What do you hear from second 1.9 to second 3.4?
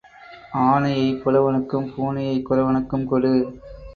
பூனையைக் குறவனுக்கும் கொடு.